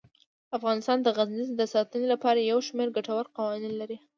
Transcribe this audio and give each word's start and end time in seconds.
افغانستان 0.57 0.97
د 1.01 1.07
غزني 1.17 1.45
د 1.57 1.61
ساتنې 1.73 2.07
لپاره 2.13 2.39
یو 2.51 2.59
شمیر 2.67 2.89
ګټور 2.95 3.25
قوانین 3.37 3.73
لري. 3.81 3.97